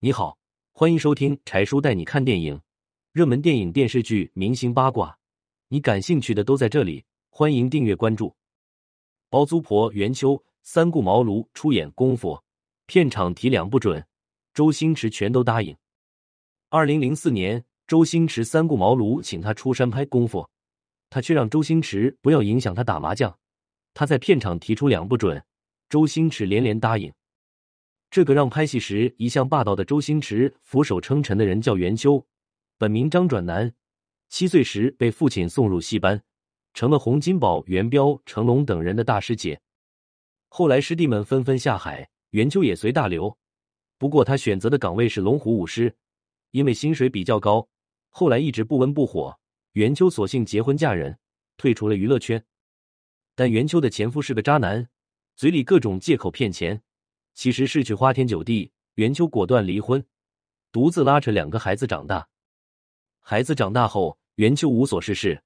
[0.00, 0.38] 你好，
[0.70, 2.60] 欢迎收听柴叔带你看电影，
[3.10, 5.18] 热门电影、电视剧、明星八卦，
[5.66, 7.04] 你感兴趣的都在这里。
[7.30, 8.36] 欢迎订阅关注。
[9.28, 12.34] 包租婆袁秋、三顾茅庐出演《功夫》，
[12.86, 14.06] 片场提两不准，
[14.54, 15.76] 周星驰全都答应。
[16.68, 20.42] 二零零四年，周星驰三顾茅庐请他出山拍《功夫》，
[21.10, 23.36] 他却让周星驰不要影响他打麻将。
[23.94, 25.44] 他在片场提出两不准，
[25.88, 27.12] 周星驰连连答应。
[28.10, 32.26] 这个让拍戏时一向霸道的周星驰俯首称臣的人叫袁秋，
[32.76, 33.74] 本名张转南。
[34.28, 36.22] 七岁时被父亲送入戏班。
[36.74, 39.60] 成了洪金宝、元彪、成龙等人的大师姐。
[40.48, 43.36] 后来师弟们纷纷下海，袁秋也随大流。
[43.96, 45.96] 不过他选择的岗位是龙虎舞狮，
[46.52, 47.68] 因为薪水比较高。
[48.10, 49.40] 后来一直不温不火，
[49.72, 51.18] 袁秋索性结婚嫁人，
[51.56, 52.44] 退出了娱乐圈。
[53.34, 54.88] 但袁秋的前夫是个渣男，
[55.34, 56.82] 嘴里各种借口骗钱，
[57.38, 58.72] 其实是去花天酒地。
[58.96, 60.04] 袁秋果断离婚，
[60.72, 62.28] 独自拉扯两个孩子长大。
[63.20, 65.40] 孩子长大后，袁秋无所事事。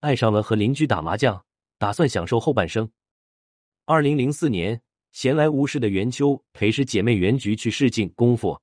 [0.00, 1.44] 爱上了和邻居打麻将，
[1.76, 2.90] 打算享受后半生。
[3.84, 4.80] 二零零四年，
[5.12, 8.58] 闲来无事的袁秋陪师姐妹袁菊去试镜功夫，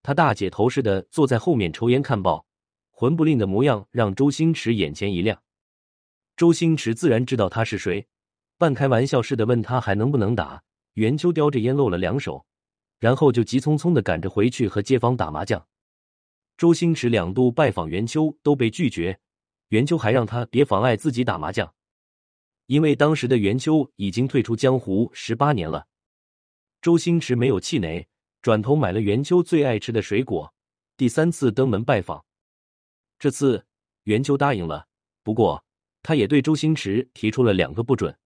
[0.00, 2.46] 他大姐头似的坐在后面抽烟看报，
[2.92, 5.42] 魂不吝的模样让周星驰眼前一亮。
[6.36, 8.06] 周星驰自然知道他是谁，
[8.56, 10.62] 半开玩笑似的问他还能不能打。
[10.94, 12.46] 袁秋叼着烟露了两手，
[12.98, 15.66] 然后就急匆匆的赶着回去和街坊打麻将。
[16.56, 19.20] 周星驰两度拜访袁秋都被拒绝。
[19.68, 21.74] 袁秋还让他别妨碍自己打麻将，
[22.66, 25.88] 因为当时的袁秋已经退出江湖十八年了。
[26.80, 28.06] 周星驰没有气馁，
[28.40, 30.54] 转头买了袁秋最爱吃的水果，
[30.96, 32.24] 第三次登门拜访。
[33.18, 33.66] 这次
[34.04, 34.86] 袁秋答应了，
[35.24, 35.64] 不过
[36.02, 38.16] 他也对周星驰提出了两个不准：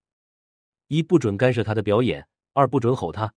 [0.88, 3.32] 一不准干涉他的表演，二不准吼他。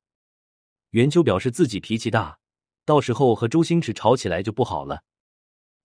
[0.90, 2.40] 袁秋表示自己脾气大，
[2.86, 5.04] 到时候和周星驰吵起来就不好了。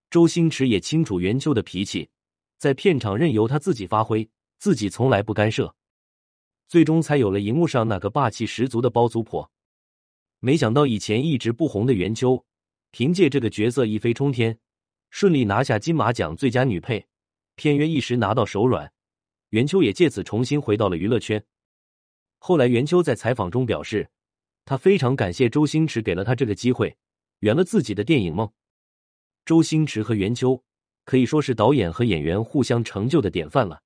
[0.08, 2.08] 周星驰也清楚袁秋的脾气，
[2.56, 4.26] 在片场任由他自己发挥，
[4.58, 5.74] 自己从来不干涉，
[6.66, 9.50] 最终才有了荧幕上那个霸气十足的包租婆。
[10.40, 12.42] 没想到以前一直不红的袁秋，
[12.90, 14.58] 凭借这个角色一飞冲天，
[15.10, 17.06] 顺利拿下金马奖最佳女配，
[17.54, 18.90] 片约一时拿到手软，
[19.50, 21.44] 袁秋也借此重新回到了娱乐圈。
[22.38, 24.08] 后来袁秋在采访中表示，
[24.64, 26.96] 他非常感谢周星驰给了他这个机会，
[27.40, 28.50] 圆了自己的电影梦。
[29.44, 30.64] 周星驰和袁秋
[31.04, 33.82] 可以说是导演和演员互相成就的典范了。